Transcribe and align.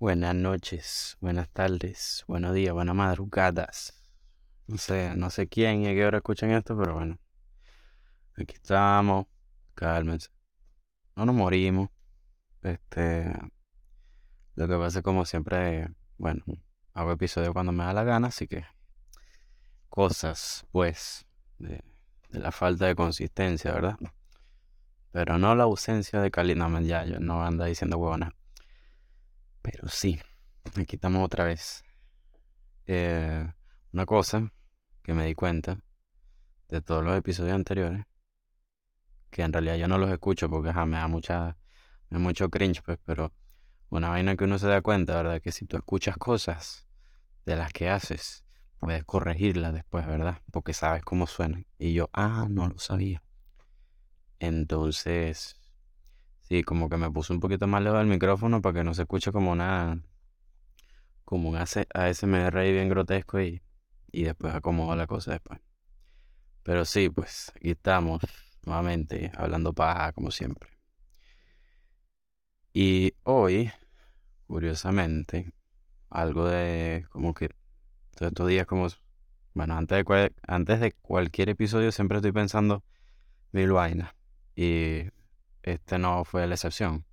Buenas 0.00 0.34
noches, 0.34 1.18
buenas 1.20 1.50
tardes, 1.50 2.24
buenos 2.26 2.54
días, 2.54 2.72
buenas 2.72 2.94
madrugadas. 2.94 4.02
No 4.66 4.78
sé, 4.78 5.14
no 5.14 5.28
sé 5.28 5.46
quién 5.46 5.82
y 5.82 5.88
a 5.88 5.90
qué 5.90 6.06
hora 6.06 6.16
escuchan 6.16 6.52
esto, 6.52 6.74
pero 6.74 6.94
bueno. 6.94 7.18
Aquí 8.34 8.54
estamos, 8.54 9.26
cálmense. 9.74 10.30
No 11.16 11.26
nos 11.26 11.34
morimos. 11.34 11.90
Este, 12.62 13.30
lo 14.54 14.66
que 14.66 14.76
pasa 14.78 15.00
es 15.00 15.04
como 15.04 15.26
siempre, 15.26 15.90
bueno, 16.16 16.44
hago 16.94 17.12
episodios 17.12 17.52
cuando 17.52 17.72
me 17.72 17.84
da 17.84 17.92
la 17.92 18.04
gana, 18.04 18.28
así 18.28 18.48
que 18.48 18.64
cosas, 19.90 20.64
pues, 20.72 21.26
de, 21.58 21.84
la 22.30 22.52
falta 22.52 22.86
de 22.86 22.94
consistencia, 22.94 23.70
¿verdad? 23.70 23.98
Pero 25.12 25.36
no 25.36 25.54
la 25.54 25.64
ausencia 25.64 26.22
de 26.22 26.30
calidad. 26.30 26.70
No, 26.70 26.80
ya, 26.80 27.04
yo 27.04 27.20
no 27.20 27.44
anda 27.44 27.66
diciendo 27.66 27.98
huevona. 27.98 28.34
Pero 29.62 29.88
sí, 29.88 30.20
aquí 30.76 30.96
estamos 30.96 31.24
otra 31.24 31.44
vez. 31.44 31.82
Eh, 32.86 33.46
una 33.92 34.06
cosa 34.06 34.52
que 35.02 35.14
me 35.14 35.26
di 35.26 35.34
cuenta 35.34 35.78
de 36.68 36.80
todos 36.80 37.04
los 37.04 37.16
episodios 37.16 37.54
anteriores, 37.54 38.04
que 39.30 39.42
en 39.42 39.52
realidad 39.52 39.76
yo 39.76 39.88
no 39.88 39.98
los 39.98 40.10
escucho 40.10 40.48
porque 40.48 40.72
me 40.72 40.96
da 40.96 41.08
mucha, 41.08 41.56
me 42.08 42.18
da 42.18 42.18
mucho 42.18 42.48
cringe, 42.48 42.82
pues, 42.82 42.98
pero 43.04 43.32
una 43.90 44.08
vaina 44.08 44.36
que 44.36 44.44
uno 44.44 44.58
se 44.58 44.68
da 44.68 44.82
cuenta, 44.82 45.16
¿verdad? 45.16 45.40
Que 45.42 45.52
si 45.52 45.66
tú 45.66 45.76
escuchas 45.76 46.16
cosas 46.16 46.86
de 47.44 47.56
las 47.56 47.72
que 47.72 47.88
haces, 47.88 48.44
puedes 48.78 49.04
corregirlas 49.04 49.74
después, 49.74 50.06
¿verdad? 50.06 50.40
Porque 50.52 50.72
sabes 50.72 51.02
cómo 51.02 51.26
suenan. 51.26 51.66
Y 51.78 51.92
yo, 51.92 52.08
ah, 52.12 52.46
no 52.48 52.68
lo 52.68 52.78
sabía. 52.78 53.22
Entonces, 54.38 55.59
sí, 56.50 56.64
como 56.64 56.88
que 56.88 56.96
me 56.96 57.10
puse 57.10 57.32
un 57.32 57.40
poquito 57.40 57.66
más 57.68 57.82
lejos 57.82 58.00
del 58.00 58.08
micrófono 58.08 58.60
para 58.60 58.80
que 58.80 58.84
no 58.84 58.92
se 58.92 59.02
escuche 59.02 59.32
como 59.32 59.52
una, 59.52 60.02
como 61.24 61.48
un 61.50 61.56
ASMR 61.56 62.60
ahí 62.60 62.72
bien 62.72 62.88
grotesco 62.88 63.40
y, 63.40 63.62
y 64.12 64.24
después 64.24 64.54
acomodo 64.54 64.96
la 64.96 65.06
cosa 65.06 65.32
después. 65.32 65.60
Pero 66.64 66.84
sí, 66.84 67.08
pues 67.08 67.52
aquí 67.54 67.70
estamos 67.70 68.20
nuevamente 68.66 69.30
hablando 69.36 69.72
paja 69.72 70.12
como 70.12 70.32
siempre. 70.32 70.70
Y 72.72 73.14
hoy, 73.22 73.70
curiosamente, 74.46 75.52
algo 76.10 76.46
de 76.48 77.06
como 77.10 77.32
que 77.34 77.50
estos 78.20 78.48
días 78.48 78.66
como, 78.66 78.88
bueno, 79.54 79.76
antes 79.76 80.04
de, 80.04 80.32
antes 80.46 80.80
de 80.80 80.92
cualquier 80.92 81.50
episodio 81.50 81.92
siempre 81.92 82.18
estoy 82.18 82.32
pensando 82.32 82.82
mil 83.52 83.72
vainas. 83.72 84.14
Y 84.56 85.10
este 85.62 85.98
no 85.98 86.24
fue 86.24 86.46
la 86.46 86.54
excepción. 86.54 87.04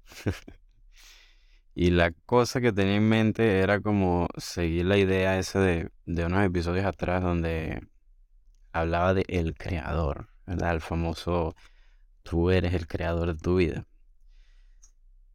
y 1.75 1.91
la 1.91 2.11
cosa 2.11 2.61
que 2.61 2.71
tenía 2.71 2.95
en 2.95 3.07
mente 3.07 3.59
era 3.59 3.81
como 3.81 4.27
seguir 4.37 4.85
la 4.85 4.97
idea 4.97 5.37
esa 5.37 5.59
de, 5.59 5.91
de 6.05 6.25
unos 6.25 6.45
episodios 6.45 6.85
atrás 6.85 7.21
donde 7.21 7.81
hablaba 8.71 9.13
de 9.13 9.25
el 9.27 9.55
creador, 9.55 10.29
¿verdad? 10.45 10.73
El 10.73 10.81
famoso 10.81 11.55
tú 12.23 12.51
eres 12.51 12.73
el 12.73 12.87
creador 12.87 13.33
de 13.33 13.39
tu 13.39 13.55
vida. 13.57 13.87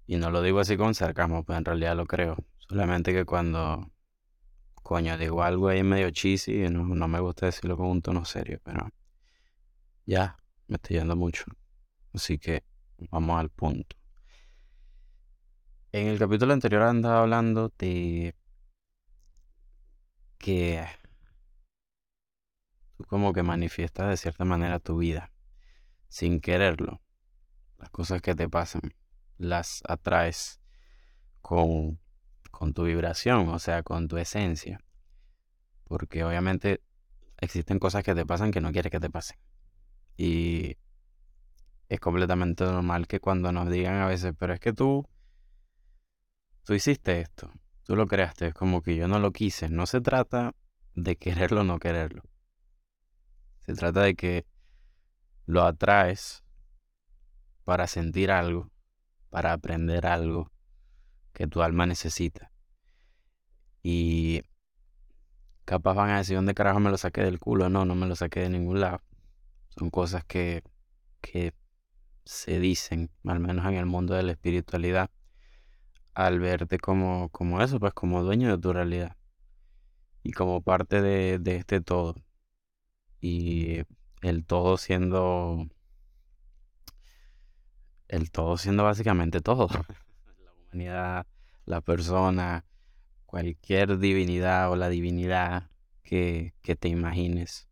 Y 0.06 0.16
no 0.16 0.30
lo 0.30 0.42
digo 0.42 0.60
así 0.60 0.76
con 0.76 0.94
sarcasmo, 0.94 1.44
pues 1.44 1.58
en 1.58 1.64
realidad 1.64 1.96
lo 1.96 2.06
creo. 2.06 2.36
Solamente 2.58 3.12
que 3.12 3.24
cuando, 3.24 3.90
coño, 4.82 5.16
digo 5.16 5.42
algo 5.42 5.68
ahí 5.68 5.82
medio 5.82 6.10
cheesy, 6.10 6.68
no, 6.68 6.84
no 6.84 7.08
me 7.08 7.20
gusta 7.20 7.46
decirlo 7.46 7.76
con 7.76 7.86
un 7.86 8.02
tono 8.02 8.24
serio, 8.24 8.60
pero 8.62 8.88
ya, 10.06 10.36
me 10.68 10.76
estoy 10.76 10.98
yendo 10.98 11.16
mucho. 11.16 11.44
Así 12.12 12.38
que 12.38 12.64
vamos 13.10 13.40
al 13.40 13.50
punto. 13.50 13.96
En 15.92 16.06
el 16.06 16.18
capítulo 16.18 16.52
anterior 16.52 16.82
andaba 16.82 17.20
hablando 17.20 17.72
de 17.78 18.34
que 20.38 20.86
tú 22.96 23.04
como 23.04 23.32
que 23.32 23.42
manifiestas 23.42 24.08
de 24.08 24.16
cierta 24.16 24.44
manera 24.44 24.78
tu 24.78 24.98
vida 24.98 25.30
sin 26.08 26.40
quererlo. 26.40 27.00
Las 27.78 27.90
cosas 27.90 28.22
que 28.22 28.34
te 28.34 28.48
pasan 28.48 28.94
las 29.38 29.82
atraes 29.88 30.60
con, 31.40 32.00
con 32.50 32.72
tu 32.72 32.84
vibración, 32.84 33.48
o 33.48 33.58
sea, 33.58 33.82
con 33.82 34.08
tu 34.08 34.16
esencia. 34.16 34.82
Porque 35.84 36.24
obviamente 36.24 36.82
existen 37.38 37.78
cosas 37.78 38.04
que 38.04 38.14
te 38.14 38.24
pasan 38.24 38.50
que 38.50 38.60
no 38.60 38.72
quieres 38.72 38.90
que 38.90 39.00
te 39.00 39.10
pasen. 39.10 39.38
Y 40.16 40.76
es 41.92 42.00
completamente 42.00 42.64
normal 42.64 43.06
que 43.06 43.20
cuando 43.20 43.52
nos 43.52 43.68
digan 43.68 43.96
a 43.96 44.06
veces, 44.06 44.32
pero 44.38 44.54
es 44.54 44.60
que 44.60 44.72
tú, 44.72 45.06
tú 46.64 46.72
hiciste 46.72 47.20
esto, 47.20 47.50
tú 47.84 47.96
lo 47.96 48.06
creaste, 48.06 48.46
es 48.46 48.54
como 48.54 48.80
que 48.80 48.96
yo 48.96 49.08
no 49.08 49.18
lo 49.18 49.30
quise. 49.30 49.68
No 49.68 49.84
se 49.84 50.00
trata 50.00 50.54
de 50.94 51.16
quererlo 51.16 51.60
o 51.60 51.64
no 51.64 51.78
quererlo. 51.78 52.22
Se 53.58 53.74
trata 53.74 54.00
de 54.00 54.14
que 54.14 54.46
lo 55.44 55.64
atraes 55.64 56.42
para 57.64 57.86
sentir 57.86 58.30
algo, 58.30 58.70
para 59.28 59.52
aprender 59.52 60.06
algo 60.06 60.50
que 61.34 61.46
tu 61.46 61.60
alma 61.60 61.84
necesita. 61.84 62.50
Y 63.82 64.40
capaz 65.66 65.92
van 65.92 66.08
a 66.08 66.18
decir, 66.18 66.36
¿dónde 66.36 66.54
carajo 66.54 66.80
me 66.80 66.88
lo 66.88 66.96
saqué 66.96 67.20
del 67.20 67.38
culo? 67.38 67.68
No, 67.68 67.84
no 67.84 67.94
me 67.94 68.06
lo 68.06 68.16
saqué 68.16 68.40
de 68.40 68.48
ningún 68.48 68.80
lado. 68.80 69.02
Son 69.76 69.90
cosas 69.90 70.24
que, 70.24 70.62
que 71.20 71.52
se 72.24 72.60
dicen, 72.60 73.10
al 73.24 73.40
menos 73.40 73.66
en 73.66 73.74
el 73.74 73.86
mundo 73.86 74.14
de 74.14 74.22
la 74.22 74.32
espiritualidad, 74.32 75.10
al 76.14 76.40
verte 76.40 76.78
como, 76.78 77.28
como 77.30 77.62
eso, 77.62 77.80
pues 77.80 77.94
como 77.94 78.22
dueño 78.22 78.50
de 78.50 78.58
tu 78.58 78.72
realidad 78.72 79.16
y 80.22 80.32
como 80.32 80.62
parte 80.62 81.02
de, 81.02 81.40
este 81.56 81.80
todo. 81.80 82.14
Y 83.20 83.82
el 84.22 84.44
todo 84.44 84.76
siendo 84.76 85.68
el 88.08 88.30
todo 88.30 88.58
siendo 88.58 88.84
básicamente 88.84 89.40
todo. 89.40 89.68
La 90.44 90.52
humanidad, 90.52 91.26
la 91.64 91.80
persona, 91.80 92.64
cualquier 93.26 93.98
divinidad 93.98 94.70
o 94.70 94.76
la 94.76 94.88
divinidad 94.88 95.70
que, 96.02 96.54
que 96.62 96.76
te 96.76 96.88
imagines. 96.88 97.68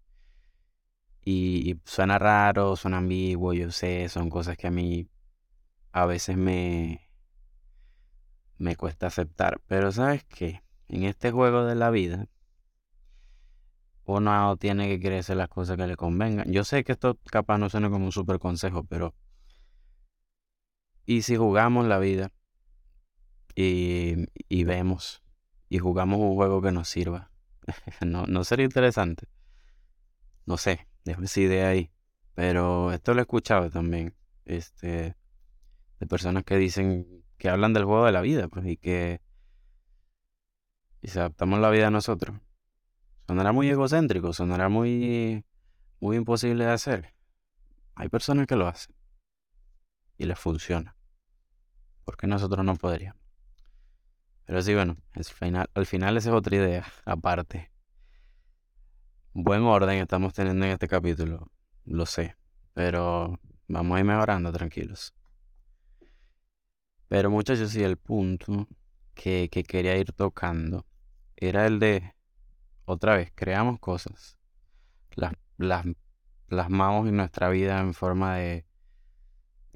Y, 1.25 1.81
suena 1.85 2.19
raro, 2.19 2.77
suena 2.77 2.99
ambiguo, 2.99 3.53
yo 3.53 3.71
sé, 3.71 4.09
son 4.09 4.31
cosas 4.31 4.57
que 4.57 4.67
a 4.69 4.71
mí 4.71 5.09
a 5.93 6.07
veces 6.07 6.37
me, 6.37 7.09
me 8.59 8.77
cuesta 8.77 9.09
aceptar. 9.09 9.61
Pero 9.67 9.93
sabes 9.93 10.25
qué, 10.25 10.63
en 10.89 11.05
este 11.05 11.31
juego 11.31 11.65
de 11.65 11.75
la 11.75 11.91
vida, 11.91 12.27
uno 14.05 14.57
tiene 14.57 14.99
que 14.99 15.19
hacer 15.19 15.37
las 15.37 15.49
cosas 15.49 15.77
que 15.77 15.87
le 15.87 15.97
convengan. 15.97 16.51
Yo 16.51 16.65
sé 16.65 16.85
que 16.85 16.93
esto 16.93 17.19
capaz 17.31 17.59
no 17.59 17.69
suena 17.71 17.91
como 17.91 18.07
un 18.07 18.13
super 18.13 18.39
consejo, 18.39 18.85
pero... 18.85 19.15
¿Y 21.07 21.23
si 21.23 21.37
jugamos 21.37 21.87
la 21.87 21.99
vida 21.99 22.33
y, 23.55 24.27
y 24.49 24.65
vemos 24.65 25.23
y 25.69 25.79
jugamos 25.79 26.21
un 26.21 26.35
juego 26.35 26.63
que 26.63 26.73
nos 26.73 26.89
sirva? 26.89 27.31
¿No, 28.07 28.27
¿No 28.27 28.45
sería 28.45 28.65
interesante? 28.65 29.27
No 30.47 30.57
sé, 30.57 30.87
dejo 31.05 31.23
esa 31.23 31.41
idea 31.41 31.69
ahí. 31.69 31.91
Pero 32.35 32.93
esto 32.93 33.15
lo 33.15 33.21
he 33.21 33.23
escuchado 33.23 33.71
también. 33.71 34.15
Este, 34.45 35.17
de 35.99 36.07
personas 36.07 36.45
que 36.45 36.57
dicen, 36.57 37.25
que 37.39 37.49
hablan 37.49 37.73
del 37.73 37.85
juego 37.85 38.07
de 38.07 38.13
la 38.13 38.21
vida, 38.21 38.49
pues, 38.49 38.67
y 38.67 38.77
que 38.77 39.21
y 41.03 41.09
se 41.09 41.21
adaptamos 41.21 41.59
la 41.61 41.71
vida 41.71 41.89
a 41.89 41.91
nosotros. 41.91 42.37
Sonará 43.27 43.53
muy 43.53 43.69
egocéntrico, 43.69 44.33
sonará 44.33 44.69
muy, 44.69 45.45
muy 46.01 46.17
imposible 46.17 46.65
de 46.65 46.73
hacer. 46.73 47.15
Hay 47.95 48.09
personas 48.09 48.47
que 48.47 48.57
lo 48.57 48.67
hacen 48.67 48.95
y 50.19 50.27
les 50.27 50.39
funciona. 50.39 50.97
Porque 52.05 52.27
nosotros 52.27 52.65
no 52.65 52.77
podríamos. 52.77 53.21
Pero 54.45 54.63
sí, 54.63 54.75
bueno, 54.75 54.97
final, 55.23 55.71
al 55.75 55.87
final 55.87 56.17
esa 56.17 56.31
es 56.31 56.35
otra 56.35 56.57
idea, 56.57 56.85
aparte. 57.05 57.71
Buen 59.33 59.63
orden 59.63 59.99
estamos 59.99 60.35
teniendo 60.35 60.67
en 60.67 60.73
este 60.73 60.89
capítulo, 60.89 61.53
lo 61.85 62.05
sé, 62.05 62.35
pero 62.75 63.39
vamos 63.69 63.97
a 63.97 64.01
ir 64.01 64.05
mejorando, 64.05 64.51
tranquilos. 64.51 65.15
Pero 67.07 67.31
muchachos, 67.31 67.71
sí, 67.71 67.81
el 67.81 67.97
punto 67.97 68.67
que, 69.15 69.49
que 69.49 69.63
quería 69.63 69.97
ir 69.97 70.13
tocando 70.13 70.85
era 71.37 71.65
el 71.69 71.79
de, 71.79 72.13
otra 72.87 73.15
vez, 73.15 73.31
creamos 73.33 73.79
cosas, 73.79 74.37
las, 75.15 75.33
las 75.59 75.87
plasmamos 76.47 77.09
en 77.09 77.17
nuestra 77.17 77.51
vida 77.51 77.79
en 77.79 77.95
forma 77.95 78.35
de, 78.35 78.67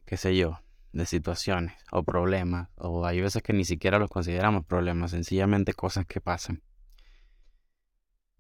qué 0.05 0.17
sé 0.17 0.37
yo, 0.37 0.59
de 0.93 1.07
situaciones 1.07 1.75
o 1.93 2.03
problemas, 2.03 2.71
o 2.75 3.07
hay 3.07 3.21
veces 3.21 3.41
que 3.45 3.53
ni 3.53 3.65
siquiera 3.65 4.01
los 4.01 4.11
consideramos 4.11 4.67
problemas, 4.67 5.13
sencillamente 5.13 5.75
cosas 5.75 6.07
que 6.07 6.21
pasan. 6.21 6.61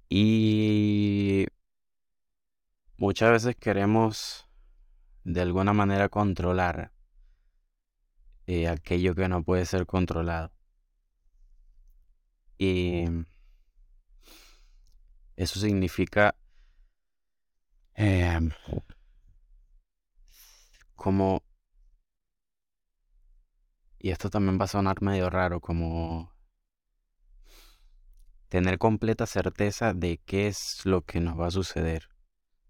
Y 0.08 1.46
muchas 2.96 3.30
veces 3.30 3.56
queremos 3.56 4.48
de 5.24 5.40
alguna 5.40 5.72
manera 5.72 6.08
controlar 6.08 6.92
eh, 8.46 8.68
aquello 8.68 9.14
que 9.14 9.28
no 9.28 9.42
puede 9.42 9.66
ser 9.66 9.86
controlado. 9.86 10.52
Y 12.58 13.04
eso 15.36 15.58
significa 15.60 16.34
em, 17.94 18.50
como... 20.94 21.42
Y 23.98 24.10
esto 24.10 24.28
también 24.28 24.58
va 24.60 24.64
a 24.66 24.68
sonar 24.68 25.00
medio 25.00 25.30
raro, 25.30 25.60
como 25.60 26.33
tener 28.54 28.78
completa 28.78 29.26
certeza 29.26 29.94
de 29.94 30.20
qué 30.24 30.46
es 30.46 30.86
lo 30.86 31.02
que 31.02 31.18
nos 31.18 31.36
va 31.36 31.48
a 31.48 31.50
suceder. 31.50 32.08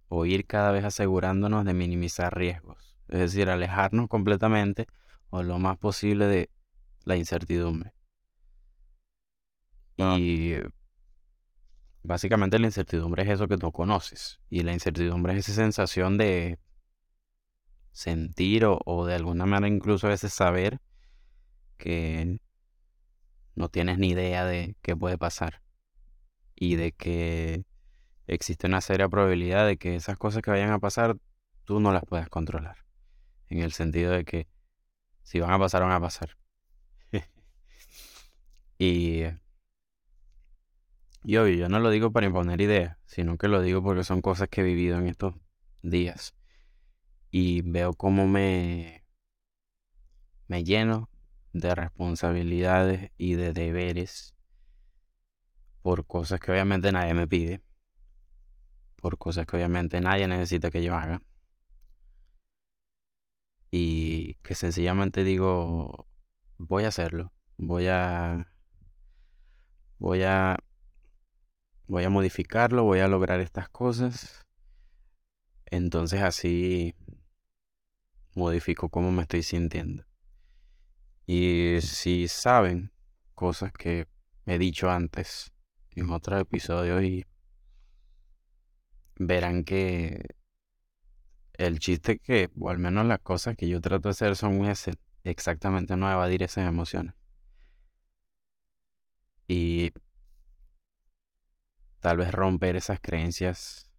O 0.08 0.24
ir 0.24 0.46
cada 0.46 0.72
vez 0.72 0.82
asegurándonos 0.82 1.66
de 1.66 1.74
minimizar 1.74 2.34
riesgos. 2.34 2.96
Es 3.06 3.18
decir, 3.18 3.50
alejarnos 3.50 4.08
completamente 4.08 4.86
o 5.28 5.42
lo 5.42 5.58
más 5.58 5.76
posible 5.76 6.26
de 6.26 6.48
la 7.04 7.16
incertidumbre. 7.16 7.92
Y 9.98 10.54
básicamente 12.02 12.58
la 12.58 12.68
incertidumbre 12.68 13.24
es 13.24 13.28
eso 13.28 13.46
que 13.46 13.58
tú 13.58 13.70
conoces. 13.70 14.40
Y 14.48 14.62
la 14.62 14.72
incertidumbre 14.72 15.36
es 15.36 15.50
esa 15.50 15.60
sensación 15.60 16.16
de 16.16 16.58
sentir 17.92 18.64
o, 18.64 19.04
de 19.04 19.16
alguna 19.16 19.44
manera 19.44 19.68
incluso 19.68 20.06
a 20.06 20.10
veces 20.10 20.32
saber 20.32 20.80
que 21.76 22.40
no 23.54 23.68
tienes 23.68 23.98
ni 23.98 24.12
idea 24.12 24.46
de 24.46 24.76
qué 24.80 24.96
puede 24.96 25.18
pasar. 25.18 25.63
Y 26.54 26.76
de 26.76 26.92
que 26.92 27.64
existe 28.26 28.66
una 28.66 28.80
seria 28.80 29.08
probabilidad 29.08 29.66
de 29.66 29.76
que 29.76 29.96
esas 29.96 30.16
cosas 30.16 30.42
que 30.42 30.50
vayan 30.50 30.70
a 30.70 30.78
pasar 30.78 31.16
tú 31.64 31.80
no 31.80 31.92
las 31.92 32.04
puedas 32.04 32.28
controlar. 32.28 32.76
En 33.48 33.58
el 33.60 33.72
sentido 33.72 34.12
de 34.12 34.24
que 34.24 34.48
si 35.22 35.40
van 35.40 35.50
a 35.50 35.58
pasar, 35.58 35.82
van 35.82 35.92
a 35.92 36.00
pasar. 36.00 36.36
y 38.78 39.24
y 41.26 41.38
obvio, 41.38 41.54
yo 41.54 41.68
no 41.70 41.80
lo 41.80 41.88
digo 41.88 42.12
para 42.12 42.26
imponer 42.26 42.60
ideas, 42.60 42.98
sino 43.06 43.38
que 43.38 43.48
lo 43.48 43.62
digo 43.62 43.82
porque 43.82 44.04
son 44.04 44.20
cosas 44.20 44.48
que 44.48 44.60
he 44.60 44.64
vivido 44.64 44.98
en 44.98 45.08
estos 45.08 45.34
días. 45.82 46.34
Y 47.30 47.62
veo 47.62 47.94
cómo 47.94 48.26
me, 48.26 49.02
me 50.48 50.64
lleno 50.64 51.08
de 51.54 51.74
responsabilidades 51.74 53.10
y 53.16 53.34
de 53.36 53.54
deberes 53.54 54.33
por 55.84 56.06
cosas 56.06 56.40
que 56.40 56.50
obviamente 56.50 56.90
nadie 56.92 57.12
me 57.12 57.28
pide, 57.28 57.60
por 58.96 59.18
cosas 59.18 59.44
que 59.44 59.56
obviamente 59.56 60.00
nadie 60.00 60.26
necesita 60.26 60.70
que 60.70 60.82
yo 60.82 60.94
haga. 60.94 61.20
Y 63.70 64.36
que 64.36 64.54
sencillamente 64.54 65.24
digo, 65.24 66.06
voy 66.56 66.84
a 66.84 66.88
hacerlo, 66.88 67.34
voy 67.58 67.88
a 67.88 68.50
voy 69.98 70.22
a 70.22 70.56
voy 71.86 72.04
a 72.04 72.08
modificarlo, 72.08 72.84
voy 72.84 73.00
a 73.00 73.08
lograr 73.08 73.40
estas 73.40 73.68
cosas. 73.68 74.46
Entonces 75.66 76.22
así 76.22 76.94
modifico 78.34 78.88
cómo 78.88 79.12
me 79.12 79.20
estoy 79.20 79.42
sintiendo. 79.42 80.06
Y 81.26 81.76
si 81.82 82.26
saben 82.26 82.90
cosas 83.34 83.70
que 83.74 84.08
he 84.46 84.56
dicho 84.56 84.88
antes 84.88 85.53
en 85.96 86.10
otros 86.10 86.40
episodios 86.40 87.02
y 87.02 87.24
verán 89.16 89.64
que 89.64 90.36
el 91.54 91.78
chiste 91.78 92.18
que, 92.18 92.50
o 92.58 92.70
al 92.70 92.78
menos 92.78 93.06
las 93.06 93.20
cosas 93.20 93.56
que 93.56 93.68
yo 93.68 93.80
trato 93.80 94.08
de 94.08 94.10
hacer 94.10 94.36
son 94.36 94.60
exactamente 95.24 95.96
no 95.96 96.10
evadir 96.10 96.42
esas 96.42 96.68
emociones. 96.68 97.14
Y 99.46 99.92
tal 102.00 102.16
vez 102.16 102.32
romper 102.32 102.76
esas 102.76 103.00
creencias 103.00 103.90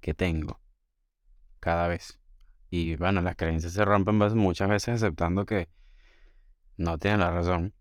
que 0.00 0.14
tengo 0.14 0.60
cada 1.60 1.88
vez. 1.88 2.20
Y 2.70 2.96
bueno, 2.96 3.22
las 3.22 3.36
creencias 3.36 3.72
se 3.72 3.84
rompen 3.84 4.16
muchas 4.36 4.68
veces 4.68 4.96
aceptando 4.96 5.46
que 5.46 5.68
no 6.76 6.98
tienen 6.98 7.20
la 7.20 7.30
razón. 7.30 7.74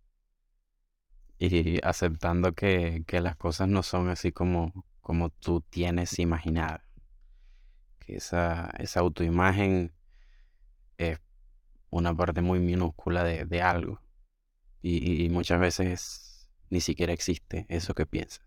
Y 1.40 1.80
aceptando 1.86 2.54
que, 2.54 3.04
las 3.22 3.36
cosas 3.38 3.70
no 3.70 3.82
son 3.82 4.10
así 4.10 4.32
como, 4.32 4.86
como 5.02 5.30
tú 5.30 5.62
tienes 5.62 6.20
imaginada. 6.20 6.84
Que 8.00 8.18
esa, 8.18 8.72
esa 8.78 9.00
autoimagen 9.00 9.94
es 10.98 11.20
una 11.90 12.14
parte 12.16 12.42
muy 12.42 12.60
minúscula 12.60 13.24
de, 13.24 13.62
algo. 13.62 14.02
Y, 14.82 15.26
y 15.26 15.30
muchas 15.30 15.60
veces 15.60 16.50
ni 16.70 16.82
siquiera 16.82 17.14
existe 17.14 17.66
eso 17.70 17.94
que 17.94 18.06
piensas. 18.06 18.46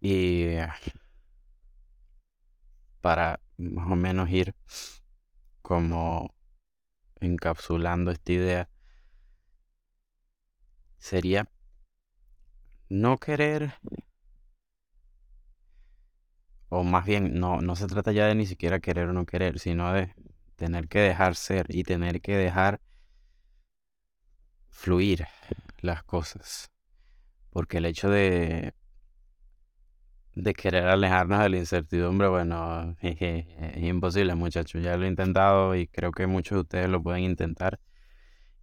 Y 0.00 0.56
para 3.00 3.40
más 3.56 3.90
o 3.90 3.96
menos 3.96 4.30
ir 4.30 4.54
como 5.62 6.34
encapsulando 7.20 8.10
esta 8.10 8.32
idea, 8.32 8.70
sería 11.04 11.46
no 12.88 13.18
querer, 13.18 13.74
o 16.70 16.82
más 16.82 17.04
bien 17.04 17.38
no, 17.38 17.60
no 17.60 17.76
se 17.76 17.86
trata 17.86 18.10
ya 18.12 18.26
de 18.26 18.34
ni 18.34 18.46
siquiera 18.46 18.80
querer 18.80 19.08
o 19.08 19.12
no 19.12 19.26
querer, 19.26 19.58
sino 19.58 19.92
de 19.92 20.14
tener 20.56 20.88
que 20.88 21.00
dejar 21.00 21.36
ser 21.36 21.66
y 21.68 21.84
tener 21.84 22.22
que 22.22 22.36
dejar 22.38 22.80
fluir 24.70 25.26
las 25.82 26.02
cosas. 26.04 26.70
Porque 27.50 27.78
el 27.78 27.86
hecho 27.86 28.08
de 28.08 28.74
de 30.34 30.54
querer 30.54 30.86
alejarnos 30.86 31.40
de 31.40 31.48
la 31.50 31.58
incertidumbre, 31.58 32.28
bueno, 32.28 32.96
es, 33.02 33.46
imposible, 33.76 34.34
muchachos. 34.34 34.82
Ya 34.82 34.96
lo 34.96 35.04
he 35.04 35.08
intentado 35.08 35.76
y 35.76 35.86
creo 35.88 36.12
que 36.12 36.26
muchos 36.26 36.56
de 36.56 36.60
ustedes 36.62 36.88
lo 36.88 37.02
pueden 37.02 37.24
intentar 37.24 37.78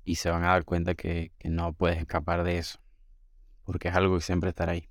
y 0.03 0.15
se 0.15 0.29
van 0.29 0.43
a 0.43 0.47
dar 0.47 0.65
cuenta 0.65 0.95
que, 0.95 1.31
no 1.43 1.73
puedes 1.73 1.97
escapar 1.99 2.43
de 2.43 2.57
eso, 2.57 2.79
porque 3.63 3.89
es 3.89 3.95
algo 3.95 4.15
que 4.15 4.21
siempre 4.21 4.49
estará 4.49 4.73
ahí. 4.73 4.87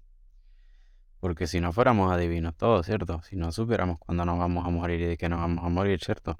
Porque 1.20 1.46
si 1.46 1.60
no 1.60 1.72
fuéramos 1.72 2.12
adivinos 2.12 2.56
todos, 2.56 2.86
¿cierto? 2.86 3.20
Si 3.22 3.36
no 3.36 3.52
supiéramos 3.52 3.98
cuándo 3.98 4.24
nos 4.24 4.38
vamos 4.38 4.66
a 4.66 4.70
morir 4.70 5.00
y 5.00 5.06
de 5.06 5.16
qué 5.18 5.28
nos 5.28 5.40
vamos 5.40 5.64
a 5.64 5.68
morir, 5.68 6.02
¿cierto? 6.02 6.36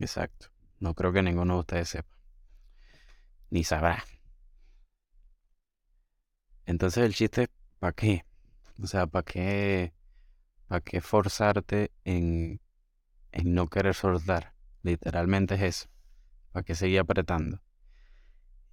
Exacto. 0.00 0.48
No 0.80 0.94
creo 0.94 1.12
que 1.12 1.22
ninguno 1.22 1.54
de 1.54 1.60
ustedes 1.60 1.88
sepa. 1.88 2.16
Ni 3.50 3.62
sabrá. 3.62 4.04
Entonces 6.66 7.04
el 7.04 7.14
chiste, 7.14 7.48
¿para 7.78 7.92
qué? 7.92 8.24
O 8.82 8.86
sea, 8.88 9.06
¿para 9.06 9.24
qué, 9.24 9.92
para 10.66 10.80
qué 10.80 11.00
forzarte 11.00 11.92
en, 12.04 12.60
en 13.30 13.54
no 13.54 13.68
querer 13.68 13.94
soltar? 13.94 14.54
Literalmente 14.82 15.54
es 15.54 15.62
eso. 15.62 15.88
¿Para 16.50 16.64
qué 16.64 16.74
seguir 16.74 16.98
apretando? 17.00 17.60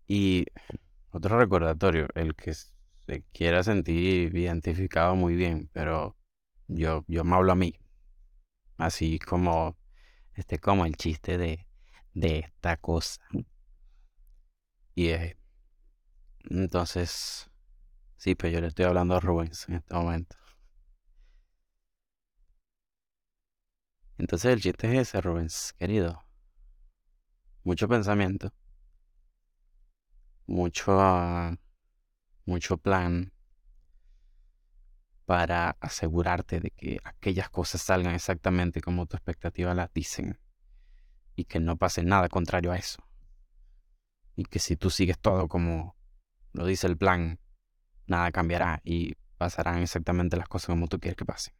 Y 0.07 0.45
otro 1.12 1.38
recordatorio, 1.39 2.07
el 2.15 2.36
que 2.36 2.53
se 2.53 3.24
quiera 3.33 3.63
sentir 3.63 4.36
identificado 4.36 5.15
muy 5.15 5.36
bien, 5.36 5.69
pero 5.74 6.17
yo, 6.67 7.03
yo 7.07 7.24
me 7.24 7.36
hablo 7.36 7.51
a 7.53 7.55
mí. 7.55 7.74
Así 8.77 9.17
como, 9.19 9.77
este, 10.36 10.60
como 10.60 10.86
el 10.86 10.95
chiste 10.98 11.38
de, 11.38 11.67
de 12.13 12.39
esta 12.39 12.77
cosa. 12.77 13.22
Y 14.95 15.10
es, 15.10 15.36
entonces, 16.50 17.50
Sí, 18.17 18.36
pero 18.36 18.53
yo 18.53 18.62
le 18.62 18.67
estoy 18.67 18.86
hablando 18.86 19.15
a 19.15 19.19
Rubens 19.19 19.67
en 19.67 19.75
este 19.75 19.93
momento. 19.95 20.38
Entonces 24.17 24.53
el 24.53 24.62
chiste 24.62 24.88
es 24.88 25.10
ese, 25.10 25.22
Rubens, 25.22 25.74
querido. 25.77 26.24
Mucho 27.65 27.89
pensamiento. 27.89 28.53
Mucho, 30.45 31.00
ah, 31.00 31.57
mucho 32.45 32.77
plan 32.77 33.31
para 35.25 35.77
asegurarte 35.79 36.59
de 36.59 36.71
que 36.71 37.00
aquellas 37.03 37.50
cosas 37.50 37.81
salgan 37.81 38.13
exactamente 38.13 38.81
como 38.81 39.05
tu 39.05 39.15
expectativa 39.15 39.73
las 39.73 39.93
dicen 39.93 40.39
y 41.35 41.45
que 41.45 41.59
no 41.59 41.77
pase 41.77 42.03
nada 42.03 42.29
contrario 42.29 42.71
a 42.71 42.77
eso. 42.77 43.03
Y 44.35 44.43
que 44.43 44.59
si 44.59 44.75
tú 44.75 44.89
sigues 44.89 45.17
todo 45.19 45.47
como 45.47 45.95
lo 46.51 46.65
dice 46.65 46.88
el 46.88 46.97
plan, 46.97 47.39
nada 48.07 48.31
cambiará 48.31 48.81
y 48.83 49.15
pasarán 49.38 49.79
exactamente 49.79 50.38
las 50.38 50.47
cosas 50.47 50.67
como 50.67 50.88
tú 50.88 51.00
quieres 51.00 51.17
que 51.17 51.25
pasen. 51.25 51.53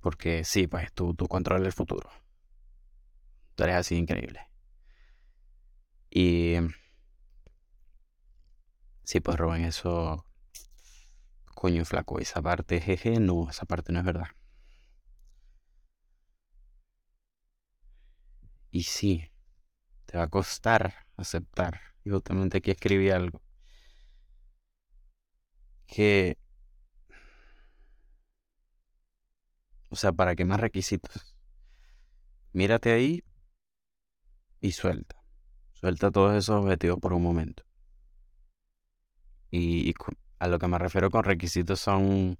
Porque 0.00 0.44
sí, 0.44 0.66
pues 0.66 0.92
tú, 0.92 1.14
tú 1.14 1.26
controlas 1.26 1.66
el 1.66 1.72
futuro. 1.72 2.10
Tú 3.54 3.64
eres 3.64 3.76
así 3.76 3.96
increíble. 3.96 4.40
Y... 6.10 6.56
Sí, 9.06 9.20
pues 9.20 9.38
Rubén, 9.38 9.64
eso... 9.64 10.26
Coño, 11.60 11.84
flaco, 11.84 12.20
esa 12.20 12.40
parte, 12.40 12.80
jeje, 12.80 13.18
no, 13.18 13.50
esa 13.50 13.64
parte 13.66 13.92
no 13.92 13.98
es 13.98 14.04
verdad. 14.04 14.28
Y 18.70 18.84
sí, 18.84 19.28
te 20.06 20.18
va 20.18 20.24
a 20.24 20.28
costar 20.30 21.06
aceptar. 21.16 21.80
Y 22.04 22.10
justamente 22.10 22.58
aquí 22.58 22.70
escribí 22.72 23.10
algo 23.10 23.42
que... 25.86 26.36
O 29.90 29.96
sea, 29.96 30.12
¿para 30.12 30.36
qué 30.36 30.44
más 30.44 30.60
requisitos? 30.60 31.34
Mírate 32.52 32.90
ahí 32.92 33.22
y 34.60 34.72
suelta. 34.72 35.16
Suelta 35.74 36.10
todos 36.10 36.36
esos 36.36 36.64
objetivos 36.64 37.00
por 37.00 37.12
un 37.14 37.22
momento. 37.22 37.64
Y, 39.56 39.94
a 40.38 40.48
lo 40.48 40.58
que 40.58 40.68
me 40.68 40.78
refiero 40.78 41.10
con 41.10 41.24
requisitos 41.24 41.80
son 41.80 42.38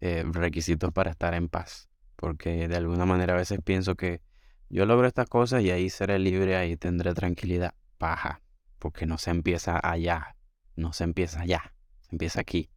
eh, 0.00 0.24
requisitos 0.26 0.92
para 0.92 1.10
estar 1.10 1.34
en 1.34 1.48
paz. 1.48 1.88
Porque 2.16 2.68
de 2.68 2.76
alguna 2.76 3.06
manera 3.06 3.34
a 3.34 3.36
veces 3.36 3.60
pienso 3.62 3.94
que 3.94 4.20
yo 4.68 4.86
logro 4.86 5.06
estas 5.06 5.28
cosas 5.28 5.62
y 5.62 5.70
ahí 5.70 5.90
seré 5.90 6.18
libre, 6.18 6.56
ahí 6.56 6.76
tendré 6.76 7.14
tranquilidad. 7.14 7.74
Paja. 7.98 8.42
Porque 8.78 9.06
no 9.06 9.18
se 9.18 9.30
empieza 9.30 9.80
allá. 9.82 10.36
No 10.74 10.92
se 10.92 11.04
empieza 11.04 11.40
allá. 11.40 11.74
Se 12.00 12.08
empieza 12.12 12.40
aquí. 12.40 12.68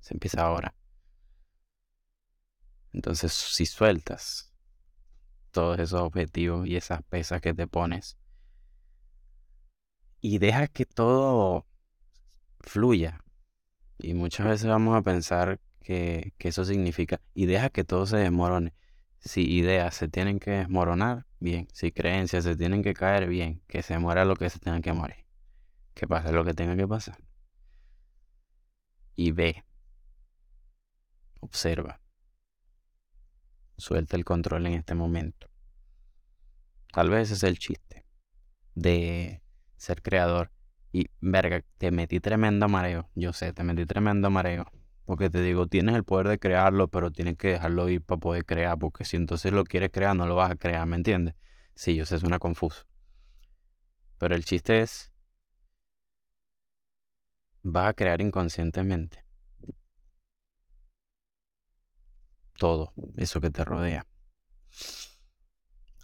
Se 0.00 0.14
empieza 0.14 0.42
ahora. 0.42 0.74
Entonces, 2.92 3.32
si 3.32 3.66
sueltas 3.66 4.52
todos 5.50 5.78
esos 5.78 6.00
objetivos 6.00 6.66
y 6.66 6.76
esas 6.76 7.02
pesas 7.02 7.40
que 7.40 7.52
te 7.54 7.66
pones 7.66 8.16
y 10.24 10.38
dejas 10.38 10.70
que 10.70 10.86
todo 10.86 11.66
fluya. 12.64 13.20
Y 13.98 14.14
muchas 14.14 14.46
veces 14.46 14.66
vamos 14.66 14.96
a 14.96 15.02
pensar 15.02 15.60
que, 15.80 16.32
que 16.38 16.48
eso 16.48 16.64
significa 16.64 17.20
y 17.34 17.46
deja 17.46 17.70
que 17.70 17.84
todo 17.84 18.06
se 18.06 18.16
desmorone. 18.16 18.74
Si 19.20 19.42
ideas 19.50 19.94
se 19.94 20.08
tienen 20.08 20.38
que 20.38 20.50
desmoronar, 20.50 21.26
bien. 21.40 21.68
Si 21.72 21.92
creencias 21.92 22.44
se 22.44 22.56
tienen 22.56 22.82
que 22.82 22.94
caer, 22.94 23.28
bien. 23.28 23.62
Que 23.68 23.82
se 23.82 23.98
muera 23.98 24.24
lo 24.24 24.36
que 24.36 24.50
se 24.50 24.58
tenga 24.58 24.80
que 24.80 24.92
morir. 24.92 25.24
Que 25.94 26.06
pase 26.06 26.32
lo 26.32 26.44
que 26.44 26.54
tenga 26.54 26.76
que 26.76 26.86
pasar. 26.86 27.18
Y 29.14 29.30
ve. 29.30 29.64
Observa. 31.40 32.00
Suelta 33.76 34.16
el 34.16 34.24
control 34.24 34.66
en 34.66 34.74
este 34.74 34.94
momento. 34.94 35.48
Tal 36.92 37.10
vez 37.10 37.30
ese 37.30 37.34
es 37.34 37.42
el 37.42 37.58
chiste 37.58 38.04
de 38.74 39.42
ser 39.76 40.02
creador. 40.02 40.52
Y 40.94 41.10
verga, 41.20 41.62
te 41.78 41.90
metí 41.90 42.20
tremendo 42.20 42.68
mareo. 42.70 43.10
Yo 43.14 43.34
sé, 43.34 43.52
te 43.52 43.62
metí 43.64 43.84
tremendo 43.84 44.30
mareo. 44.30 44.64
Porque 45.04 45.28
te 45.28 45.42
digo, 45.42 45.66
tienes 45.66 45.94
el 45.94 46.04
poder 46.04 46.28
de 46.28 46.38
crearlo, 46.38 46.88
pero 46.88 47.10
tienes 47.10 47.36
que 47.36 47.48
dejarlo 47.48 47.90
ir 47.90 48.00
para 48.02 48.18
poder 48.20 48.46
crear. 48.46 48.78
Porque 48.78 49.04
si 49.04 49.16
entonces 49.18 49.52
lo 49.52 49.64
quieres 49.64 49.90
crear, 49.92 50.16
no 50.16 50.26
lo 50.26 50.36
vas 50.36 50.52
a 50.52 50.56
crear, 50.56 50.86
¿me 50.86 50.96
entiendes? 50.96 51.34
Sí, 51.74 51.96
yo 51.96 52.06
sé, 52.06 52.18
suena 52.18 52.38
confuso. 52.38 52.86
Pero 54.18 54.34
el 54.34 54.44
chiste 54.44 54.80
es, 54.80 55.12
vas 57.64 57.88
a 57.88 57.94
crear 57.94 58.20
inconscientemente 58.20 59.24
todo 62.58 62.92
eso 63.16 63.40
que 63.40 63.50
te 63.50 63.64
rodea. 63.64 64.06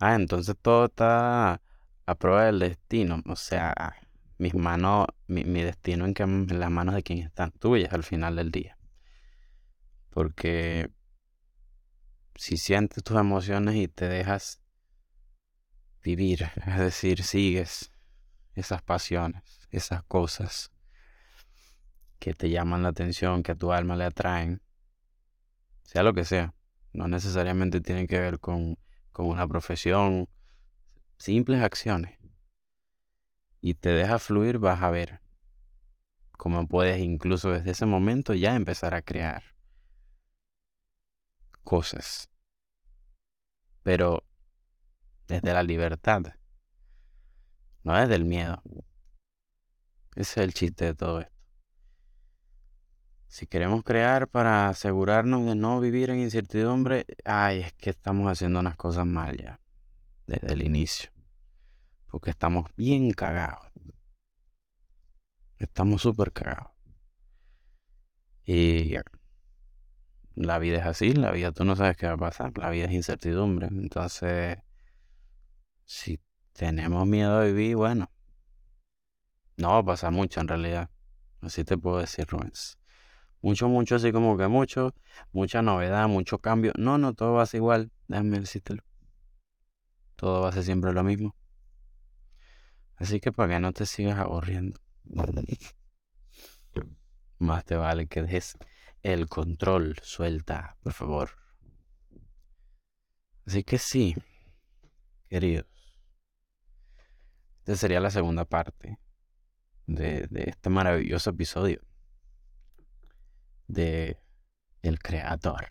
Ah, 0.00 0.14
entonces 0.14 0.56
todo 0.60 0.86
está 0.86 1.60
a 2.06 2.14
prueba 2.16 2.44
del 2.46 2.58
destino. 2.58 3.22
O 3.26 3.36
sea, 3.36 3.74
mis 4.40 4.54
manos, 4.54 5.06
mi, 5.26 5.44
destino 5.62 6.06
en, 6.06 6.46
las 6.58 6.70
manos 6.70 6.94
de 6.94 7.02
quien 7.02 7.18
están 7.18 7.52
tuyas 7.52 7.92
al 7.92 8.02
final 8.02 8.36
del 8.36 8.50
día. 8.50 8.78
Porque 10.08 10.90
si 12.34 12.56
sientes 12.56 13.04
tus 13.04 13.18
emociones 13.18 13.76
y 13.76 13.86
te 13.86 14.08
dejas 14.08 14.62
vivir, 16.02 16.50
es 16.66 16.78
decir, 16.78 17.22
sigues 17.22 17.92
esas 18.54 18.80
pasiones, 18.80 19.42
esas 19.70 20.02
cosas 20.04 20.72
que 22.18 22.32
te 22.32 22.48
llaman 22.48 22.82
la 22.82 22.88
atención, 22.88 23.42
que 23.42 23.52
a 23.52 23.56
tu 23.56 23.72
alma 23.72 23.94
le 23.94 24.04
atraen, 24.04 24.62
sea 25.82 26.02
lo 26.02 26.14
que 26.14 26.24
sea, 26.24 26.54
no 26.94 27.08
necesariamente 27.08 27.82
tienen 27.82 28.06
que 28.06 28.18
ver 28.18 28.40
con, 28.40 28.78
con 29.12 29.26
una 29.26 29.46
profesión, 29.46 30.30
simples 31.18 31.62
acciones. 31.62 32.19
Y 33.60 33.74
te 33.74 33.90
deja 33.90 34.18
fluir, 34.18 34.58
vas 34.58 34.82
a 34.82 34.90
ver 34.90 35.20
cómo 36.32 36.66
puedes 36.66 37.00
incluso 37.00 37.50
desde 37.50 37.72
ese 37.72 37.86
momento 37.86 38.32
ya 38.32 38.56
empezar 38.56 38.94
a 38.94 39.02
crear 39.02 39.42
cosas. 41.62 42.30
Pero 43.82 44.24
desde 45.28 45.52
la 45.52 45.62
libertad, 45.62 46.22
no 47.84 47.94
desde 47.94 48.14
el 48.14 48.24
miedo. 48.24 48.62
Ese 50.16 50.22
es 50.22 50.36
el 50.38 50.54
chiste 50.54 50.86
de 50.86 50.94
todo 50.94 51.20
esto. 51.20 51.40
Si 53.28 53.46
queremos 53.46 53.84
crear 53.84 54.26
para 54.26 54.68
asegurarnos 54.68 55.46
de 55.46 55.54
no 55.54 55.78
vivir 55.78 56.10
en 56.10 56.18
incertidumbre, 56.18 57.06
ay, 57.24 57.60
es 57.60 57.72
que 57.74 57.90
estamos 57.90 58.26
haciendo 58.26 58.58
unas 58.58 58.76
cosas 58.76 59.06
mal 59.06 59.36
ya, 59.36 59.60
desde 60.26 60.52
el 60.52 60.62
inicio. 60.62 61.10
Porque 62.10 62.30
estamos 62.30 62.66
bien 62.76 63.10
cagados. 63.12 63.66
Estamos 65.58 66.02
súper 66.02 66.32
cagados. 66.32 66.72
Y 68.44 68.96
la 70.34 70.58
vida 70.58 70.78
es 70.78 70.86
así, 70.86 71.12
la 71.12 71.30
vida 71.30 71.52
tú 71.52 71.64
no 71.64 71.76
sabes 71.76 71.96
qué 71.96 72.06
va 72.06 72.14
a 72.14 72.16
pasar, 72.16 72.56
la 72.58 72.70
vida 72.70 72.86
es 72.86 72.92
incertidumbre. 72.92 73.68
Entonces, 73.68 74.58
si 75.84 76.20
tenemos 76.52 77.06
miedo 77.06 77.38
a 77.38 77.44
vivir, 77.44 77.76
bueno, 77.76 78.10
no 79.56 79.70
va 79.70 79.78
a 79.78 79.84
pasar 79.84 80.12
mucho 80.12 80.40
en 80.40 80.48
realidad. 80.48 80.90
Así 81.42 81.64
te 81.64 81.76
puedo 81.78 81.98
decir, 81.98 82.26
Rubens. 82.26 82.78
Mucho, 83.42 83.68
mucho, 83.68 83.96
así 83.96 84.12
como 84.12 84.36
que 84.36 84.48
mucho, 84.48 84.94
mucha 85.32 85.62
novedad, 85.62 86.08
mucho 86.08 86.38
cambio. 86.38 86.72
No, 86.76 86.98
no, 86.98 87.14
todo 87.14 87.34
va 87.34 87.42
a 87.42 87.46
ser 87.46 87.58
igual. 87.58 87.90
Déjame 88.08 88.40
decírtelo. 88.40 88.82
Todo 90.16 90.42
va 90.42 90.50
a 90.50 90.52
ser 90.52 90.64
siempre 90.64 90.92
lo 90.92 91.02
mismo. 91.02 91.34
Así 93.00 93.18
que 93.18 93.32
para 93.32 93.54
que 93.54 93.60
no 93.60 93.72
te 93.72 93.86
sigas 93.86 94.18
aburriendo. 94.18 94.78
Más 97.38 97.64
te 97.64 97.74
vale 97.76 98.06
que 98.06 98.20
dejes 98.20 98.58
el 99.02 99.26
control 99.26 99.96
suelta, 100.02 100.76
por 100.82 100.92
favor. 100.92 101.30
Así 103.46 103.64
que 103.64 103.78
sí, 103.78 104.14
queridos. 105.28 105.66
Esta 107.60 107.76
sería 107.76 108.00
la 108.00 108.10
segunda 108.10 108.44
parte 108.44 108.98
de, 109.86 110.28
este 110.30 110.68
maravilloso 110.68 111.30
episodio 111.30 111.80
de 113.66 114.20
El 114.82 114.98
Creador. 114.98 115.68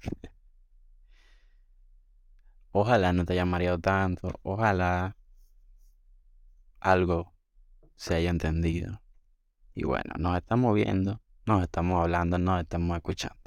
Ojalá 2.72 3.12
no 3.12 3.24
te 3.24 3.34
haya 3.34 3.44
mareado 3.44 3.78
tanto. 3.78 4.40
Ojalá 4.42 5.17
algo 6.80 7.34
se 7.96 8.14
haya 8.14 8.30
entendido. 8.30 9.02
Y 9.74 9.84
bueno, 9.84 10.14
nos 10.18 10.36
estamos 10.36 10.74
viendo, 10.74 11.20
nos 11.46 11.62
estamos 11.62 12.02
hablando, 12.02 12.38
nos 12.38 12.60
estamos 12.60 12.96
escuchando. 12.96 13.37